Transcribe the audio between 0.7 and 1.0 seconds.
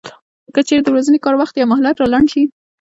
د